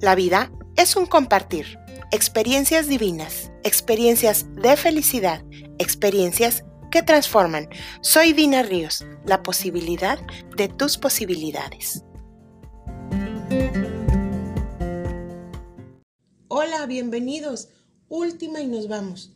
[0.00, 1.76] La vida es un compartir,
[2.12, 5.44] experiencias divinas, experiencias de felicidad,
[5.80, 6.62] experiencias
[6.92, 7.68] que transforman.
[8.00, 10.20] Soy Dina Ríos, la posibilidad
[10.56, 12.04] de tus posibilidades.
[16.46, 17.70] Hola, bienvenidos.
[18.08, 19.32] Última y nos vamos.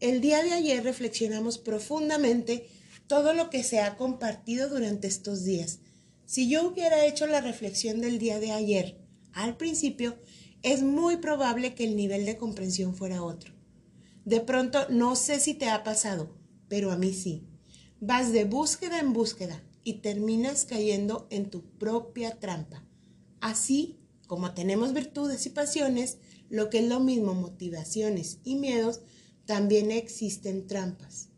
[0.00, 2.66] El día de ayer reflexionamos profundamente
[3.08, 5.80] todo lo que se ha compartido durante estos días.
[6.24, 10.18] Si yo hubiera hecho la reflexión del día de ayer al principio,
[10.62, 13.54] es muy probable que el nivel de comprensión fuera otro.
[14.24, 16.36] De pronto, no sé si te ha pasado,
[16.68, 17.46] pero a mí sí.
[18.00, 22.84] Vas de búsqueda en búsqueda y terminas cayendo en tu propia trampa.
[23.40, 26.18] Así como tenemos virtudes y pasiones,
[26.50, 29.00] lo que es lo mismo motivaciones y miedos,
[29.46, 31.30] también existen trampas.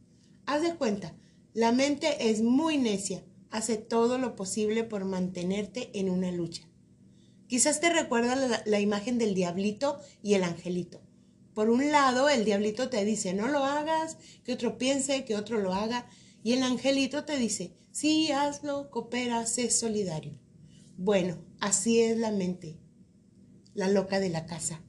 [0.45, 1.16] Haz de cuenta,
[1.55, 6.69] la mente es muy necia, hace todo lo posible por mantenerte en una lucha.
[7.51, 11.02] Quizás te recuerda la, imagen del diablito y el angelito.
[11.52, 15.59] Por un lado, el diablito te dice, no lo hagas, que otro piense, que otro
[15.59, 16.09] lo haga.
[16.45, 20.38] Y el angelito te dice, sí, hazlo, coopera, sé solidario.
[20.96, 22.78] Bueno, así es la mente,
[23.74, 24.84] la loca de la casa.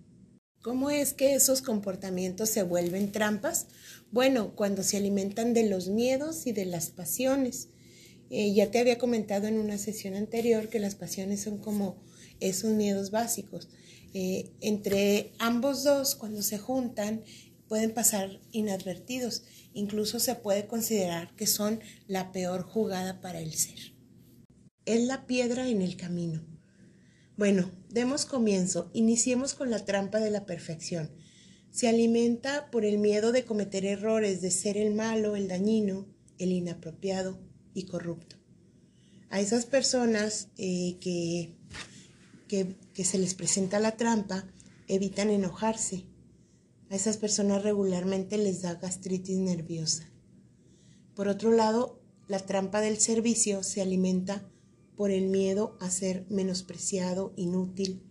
[0.61, 3.69] ¿Cómo es que esos comportamientos se vuelven trampas?
[4.11, 7.69] Bueno, cuando se alimentan de los miedos y de las pasiones.
[8.29, 11.99] Eh, ya te había comentado en una sesión anterior que las pasiones son como
[12.41, 13.69] esos miedos básicos.
[14.13, 17.23] Eh, entre ambos dos, cuando se juntan,
[17.69, 19.43] pueden pasar inadvertidos.
[19.73, 23.93] Incluso se puede considerar que son la peor jugada para el ser.
[24.85, 26.43] Es la piedra en el camino.
[27.37, 28.91] Bueno, demos comienzo.
[28.93, 31.11] Iniciemos con la trampa de la perfección.
[31.69, 36.05] Se alimenta por el miedo de cometer errores, de ser el malo, el dañino,
[36.37, 37.39] el inapropiado
[37.73, 38.35] y corrupto.
[39.29, 41.55] A esas personas eh, que
[42.93, 44.45] que, se les presenta la trampa
[44.89, 46.03] evitan enojarse.
[46.89, 50.11] A esas personas regularmente les da gastritis nerviosa.
[51.15, 54.51] Por otro lado, la trampa del servicio se alimenta
[54.97, 58.03] por el miedo a ser menospreciado, inútil,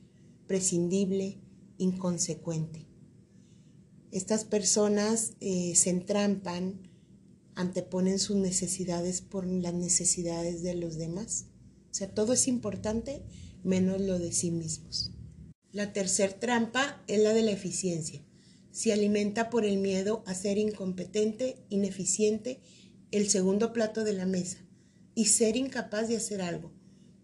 [0.46, 1.38] prescindible,
[1.76, 2.86] inconsecuente.
[4.10, 6.88] Estas personas eh, se entrampan,
[7.54, 11.44] anteponen sus necesidades por las necesidades de los demás.
[11.90, 13.22] O sea, todo es importante
[13.64, 15.12] menos lo de sí mismos.
[15.72, 18.24] La tercer trampa es la de la eficiencia.
[18.72, 22.60] Se alimenta por el miedo a ser incompetente, ineficiente,
[23.10, 24.58] el segundo plato de la mesa
[25.14, 26.72] y ser incapaz de hacer algo.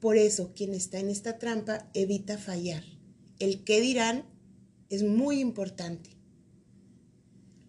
[0.01, 2.85] Por eso, quien está en esta trampa evita fallar.
[3.39, 4.25] El qué dirán
[4.91, 6.11] es muy importante.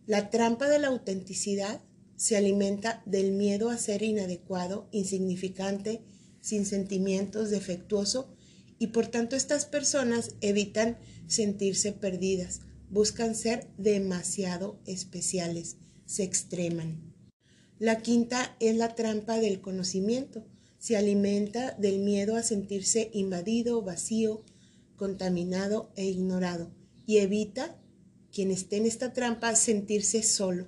[0.05, 1.81] La trampa de la autenticidad
[2.15, 6.01] se alimenta del miedo a ser inadecuado, insignificante,
[6.41, 8.36] sin sentimientos, defectuoso
[8.79, 17.13] y por tanto estas personas evitan sentirse perdidas, buscan ser demasiado especiales, se extreman.
[17.79, 20.45] La quinta es la trampa del conocimiento,
[20.79, 24.43] se alimenta del miedo a sentirse invadido, vacío,
[24.95, 26.71] contaminado e ignorado
[27.05, 27.79] y evita
[28.31, 30.67] quien esté en esta trampa sentirse solo,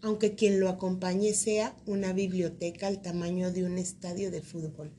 [0.00, 4.92] aunque quien lo acompañe sea una biblioteca al tamaño de un estadio de fútbol.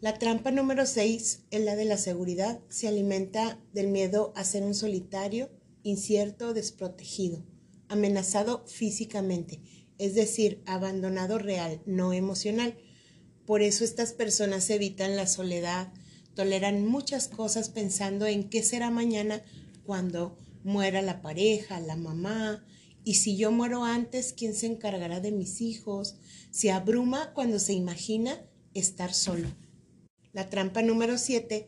[0.00, 2.60] La trampa número 6 es la de la seguridad.
[2.68, 5.50] Se alimenta del miedo a ser un solitario,
[5.82, 7.44] incierto, desprotegido,
[7.88, 9.60] amenazado físicamente,
[9.98, 12.78] es decir, abandonado real, no emocional.
[13.44, 15.92] Por eso estas personas evitan la soledad,
[16.34, 19.42] toleran muchas cosas pensando en qué será mañana
[19.84, 22.64] cuando muera la pareja, la mamá,
[23.02, 26.18] y si yo muero antes, ¿quién se encargará de mis hijos?
[26.52, 28.40] Se abruma cuando se imagina
[28.74, 29.48] estar solo.
[30.38, 31.66] La trampa número siete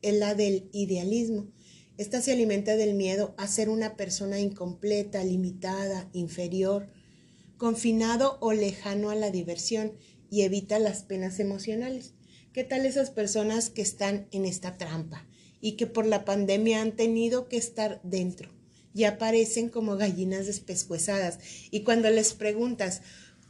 [0.00, 1.48] es la del idealismo.
[1.98, 6.86] Esta se alimenta del miedo a ser una persona incompleta, limitada, inferior,
[7.56, 9.94] confinado o lejano a la diversión
[10.30, 12.14] y evita las penas emocionales.
[12.52, 15.26] ¿Qué tal esas personas que están en esta trampa
[15.60, 18.52] y que por la pandemia han tenido que estar dentro?
[18.94, 21.40] Y aparecen como gallinas despescuezadas.
[21.72, 23.02] Y cuando les preguntas,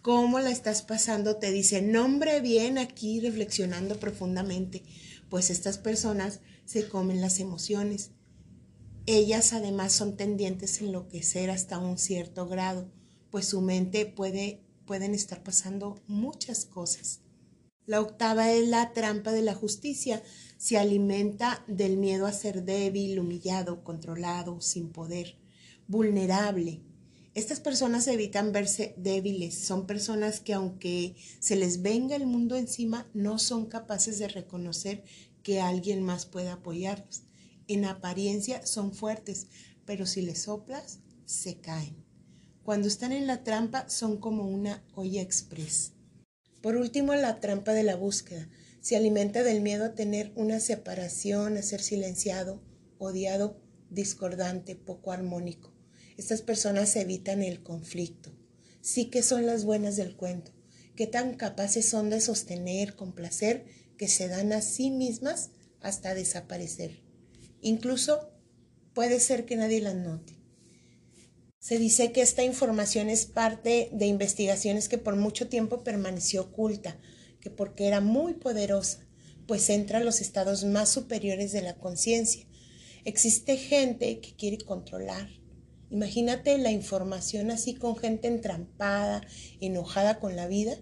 [0.03, 4.83] cómo la estás pasando, te dice, nombre bien aquí reflexionando profundamente,
[5.31, 8.11] pues estas personas se comen las emociones.
[9.07, 12.91] Ellas además son tendientes a enloquecer hasta un cierto grado,
[13.31, 17.21] pues su mente puede, pueden estar pasando muchas cosas.
[17.87, 20.23] La octava es la trampa de la justicia.
[20.57, 25.37] Se alimenta del miedo a ser débil, humillado, controlado, sin poder,
[25.89, 26.81] vulnerable,
[27.35, 33.09] estas personas evitan verse débiles, son personas que aunque se les venga el mundo encima,
[33.15, 35.03] no son capaces de reconocer
[35.43, 37.23] que alguien más puede apoyarlos.
[37.69, 39.47] En apariencia son fuertes,
[39.87, 42.05] pero si les soplas, se caen.
[42.65, 45.93] Cuando están en la trampa son como una olla express.
[46.61, 48.49] Por último, la trampa de la búsqueda.
[48.81, 52.63] Se alimenta del miedo a tener una separación, a ser silenciado,
[52.99, 55.72] odiado, discordante, poco armónico.
[56.17, 58.31] Estas personas evitan el conflicto.
[58.81, 60.53] Sí que son las buenas del cuento.
[60.97, 63.65] Qué tan capaces son de sostener con placer
[63.97, 65.51] que se dan a sí mismas
[65.81, 67.03] hasta desaparecer.
[67.61, 68.31] Incluso
[68.95, 70.39] puede ser que nadie las note.
[71.59, 76.99] Se dice que esta información es parte de investigaciones que por mucho tiempo permaneció oculta,
[77.41, 79.07] que porque era muy poderosa,
[79.47, 82.47] pues entra en los estados más superiores de la conciencia.
[83.05, 85.29] Existe gente que quiere controlar.
[85.93, 89.21] Imagínate la información así con gente entrampada,
[89.61, 90.79] enojada con la vida.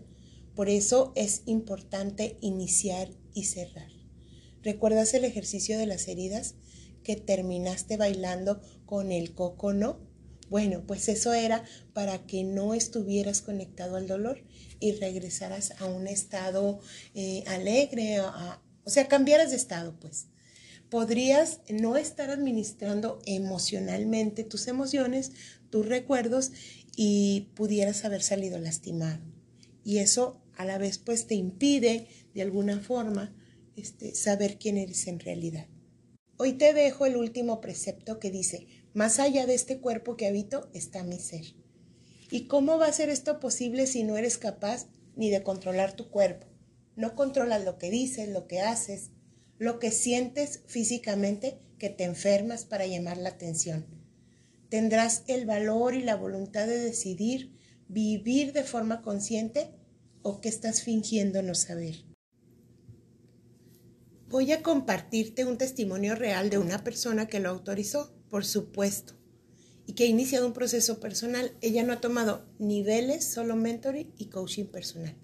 [0.55, 3.91] Por eso es importante iniciar y cerrar.
[4.62, 6.55] ¿Recuerdas el ejercicio de las heridas
[7.03, 9.99] que terminaste bailando con el coco, no?
[10.49, 14.45] Bueno, pues eso era para que no estuvieras conectado al dolor
[14.79, 16.79] y regresaras a un estado
[17.17, 20.29] eh, alegre, o sea, cambiaras de estado, pues.
[20.90, 25.32] Podrías no estar administrando emocionalmente tus emociones,
[25.70, 26.52] tus recuerdos
[26.96, 29.20] y pudieras haber salido lastimado.
[29.84, 33.34] Y eso a la vez pues te impide de alguna forma
[33.76, 35.66] este, saber quién eres en realidad.
[36.37, 40.69] Hoy te dejo el último precepto que dice, más allá de este cuerpo que habito
[40.75, 41.54] está mi ser.
[42.31, 46.10] ¿Y cómo va a ser esto posible si no eres capaz ni de controlar tu
[46.10, 46.46] cuerpo?
[46.96, 49.10] No controlas lo que dices, lo que haces,
[49.61, 53.85] lo que sientes físicamente que te enfermas para llamar la atención.
[54.71, 57.53] ¿Tendrás el valor y la voluntad de decidir
[57.87, 59.71] vivir de forma consciente
[60.23, 62.07] o que estás fingiendo no saber?
[64.29, 69.15] Voy a compartirte un testimonio real de una persona que lo autorizó por supuesto,
[69.87, 71.53] y que ha iniciado un proceso personal.
[71.61, 75.17] Ella no ha tomado niveles, solo mentoring y coaching personal.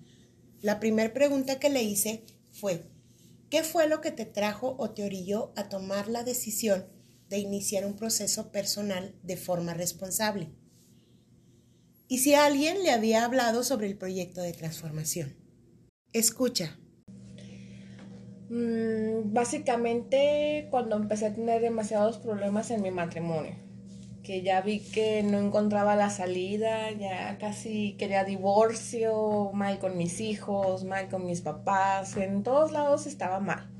[0.61, 2.83] La primera pregunta que le hice fue,
[3.50, 6.87] ¿qué fue lo que te trajo o te orilló a tomar la decisión
[7.28, 10.50] de iniciar un proceso personal de forma responsable?
[12.08, 15.34] Y si alguien le había hablado sobre el proyecto de transformación.
[16.12, 16.78] Escucha.
[18.48, 23.65] Mm, básicamente cuando empecé a tener demasiados problemas en mi matrimonio,
[24.26, 30.20] que ya vi que no encontraba la salida, ya casi quería divorcio, mal con mis
[30.20, 33.70] hijos, mal con mis papás, en todos lados estaba mal.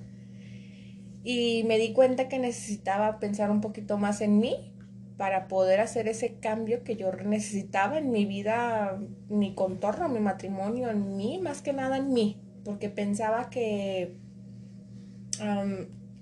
[1.25, 4.73] Y me di cuenta que necesitaba pensar un poquito más en mí
[5.17, 10.91] para poder hacer ese cambio que yo necesitaba en mi vida, mi contorno, mi matrimonio,
[10.91, 14.17] en mí, más que nada en mí, porque pensaba que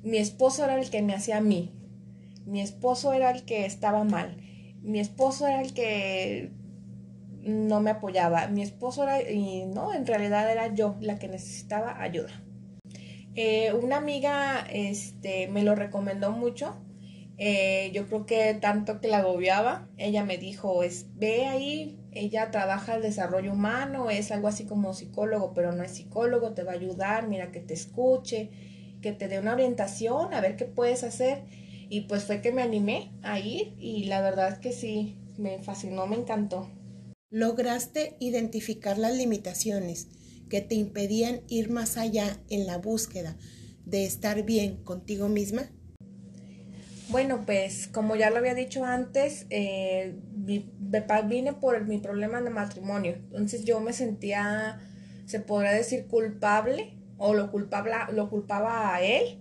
[0.02, 1.72] mi esposo era el que me hacía a mí.
[2.46, 4.36] Mi esposo era el que estaba mal.
[4.82, 6.50] Mi esposo era el que
[7.42, 8.48] no me apoyaba.
[8.48, 12.42] Mi esposo era, y no, en realidad era yo la que necesitaba ayuda.
[13.34, 16.76] Eh, una amiga este, me lo recomendó mucho.
[17.36, 22.52] Eh, yo creo que tanto que la agobiaba, ella me dijo, es, ve ahí, ella
[22.52, 26.72] trabaja el desarrollo humano, es algo así como psicólogo, pero no es psicólogo, te va
[26.72, 28.50] a ayudar, mira que te escuche
[29.04, 31.42] que te dé una orientación, a ver qué puedes hacer.
[31.88, 35.58] Y pues fue que me animé a ir y la verdad es que sí, me
[35.62, 36.70] fascinó, me encantó.
[37.30, 40.08] ¿Lograste identificar las limitaciones
[40.48, 43.36] que te impedían ir más allá en la búsqueda
[43.84, 45.68] de estar bien contigo misma?
[47.08, 53.12] Bueno, pues como ya lo había dicho antes, eh, vine por mi problema de matrimonio.
[53.12, 54.80] Entonces yo me sentía,
[55.26, 59.38] se podría decir, culpable o lo culpaba, lo culpaba a él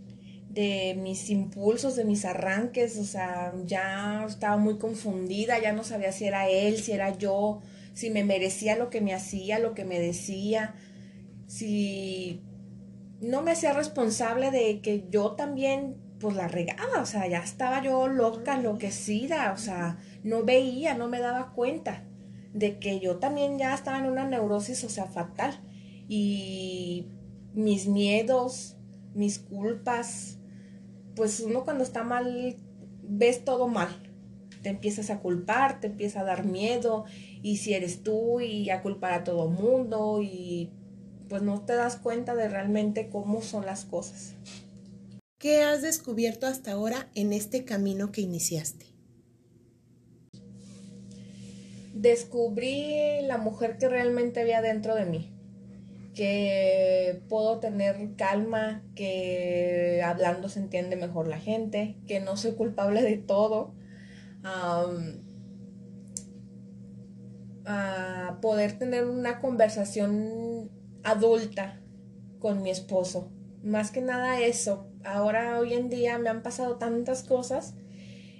[0.53, 6.11] de mis impulsos, de mis arranques, o sea, ya estaba muy confundida, ya no sabía
[6.11, 7.61] si era él, si era yo,
[7.93, 10.75] si me merecía lo que me hacía, lo que me decía,
[11.47, 12.43] si
[13.19, 17.83] no me hacía responsable de que yo también pues la regaba, o sea, ya estaba
[17.83, 22.03] yo loca, enloquecida, o sea, no veía, no me daba cuenta
[22.53, 25.59] de que yo también ya estaba en una neurosis, o sea, fatal.
[26.07, 27.07] Y
[27.53, 28.77] mis miedos,
[29.15, 30.37] mis culpas,
[31.15, 32.57] pues uno cuando está mal
[33.01, 33.89] ves todo mal.
[34.61, 37.05] Te empiezas a culpar, te empieza a dar miedo
[37.41, 40.71] y si eres tú y a culpar a todo mundo y
[41.27, 44.35] pues no te das cuenta de realmente cómo son las cosas.
[45.37, 48.85] ¿Qué has descubierto hasta ahora en este camino que iniciaste?
[51.93, 55.32] Descubrí la mujer que realmente había dentro de mí
[56.13, 63.01] que puedo tener calma, que hablando se entiende mejor la gente, que no soy culpable
[63.01, 63.73] de todo.
[67.65, 70.69] a poder tener una conversación
[71.03, 71.81] adulta
[72.39, 73.31] con mi esposo.
[73.63, 74.89] Más que nada eso.
[75.05, 77.75] Ahora, hoy en día, me han pasado tantas cosas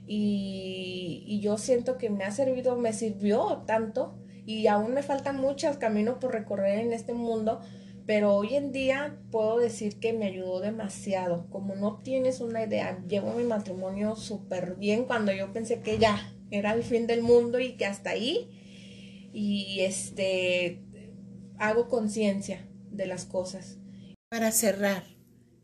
[0.06, 5.32] y, y yo siento que me ha servido, me sirvió tanto y aún me falta
[5.34, 7.62] mucho camino por recorrer en este mundo,
[8.06, 11.48] pero hoy en día puedo decir que me ayudó demasiado.
[11.50, 16.34] Como no tienes una idea, llevo mi matrimonio súper bien cuando yo pensé que ya
[16.52, 18.50] era el fin del mundo y que hasta ahí.
[19.32, 20.84] Y este,
[21.58, 23.78] hago conciencia de las cosas.
[24.30, 25.04] Para cerrar,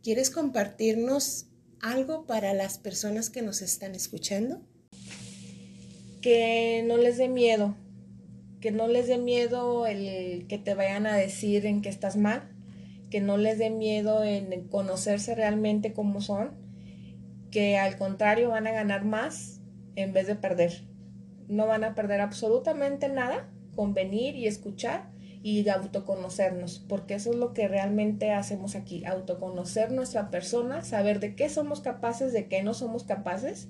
[0.01, 1.47] ¿quieres compartirnos
[1.81, 4.61] algo para las personas que nos están escuchando?
[6.21, 7.75] Que no les dé miedo,
[8.61, 12.49] que no les dé miedo el que te vayan a decir en que estás mal,
[13.09, 16.51] que no les dé miedo en conocerse realmente como son,
[17.51, 19.61] que al contrario van a ganar más
[19.95, 20.87] en vez de perder.
[21.47, 25.09] No van a perder absolutamente nada con venir y escuchar
[25.41, 31.35] y autoconocernos, porque eso es lo que realmente hacemos aquí, autoconocer nuestra persona, saber de
[31.35, 33.69] qué somos capaces, de qué no somos capaces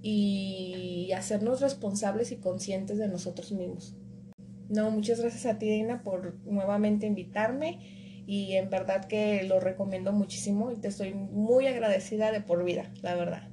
[0.00, 3.96] y hacernos responsables y conscientes de nosotros mismos.
[4.68, 10.12] No, muchas gracias a ti, Dina, por nuevamente invitarme y en verdad que lo recomiendo
[10.12, 13.50] muchísimo y te estoy muy agradecida de por vida, la verdad.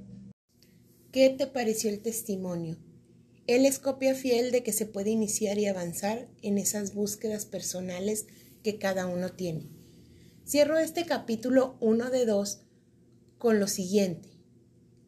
[1.12, 2.78] ¿Qué te pareció el testimonio?
[3.48, 8.28] Él es copia fiel de que se puede iniciar y avanzar en esas búsquedas personales
[8.64, 9.68] que cada uno tiene.
[10.48, 12.62] Cierro este capítulo 1 de 2
[13.38, 14.30] con lo siguiente,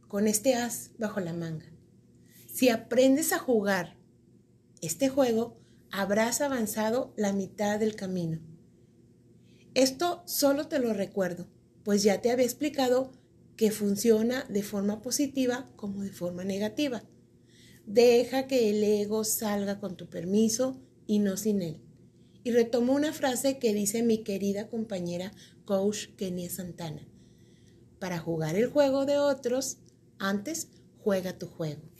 [0.09, 1.71] con este as bajo la manga.
[2.51, 3.95] Si aprendes a jugar
[4.81, 5.62] este juego,
[5.93, 8.39] habrás avanzado la mitad del camino.
[9.75, 11.47] Esto solo te lo recuerdo,
[11.83, 13.11] pues ya te había explicado
[13.57, 17.03] que funciona de forma positiva como de forma negativa.
[17.85, 21.79] Deja que el ego salga con tu permiso y no sin él.
[22.43, 25.31] Y retomo una frase que dice mi querida compañera
[25.63, 27.07] coach Kenia Santana.
[27.99, 29.77] Para jugar el juego de otros,
[30.17, 30.69] antes
[31.03, 31.92] juega tu juego.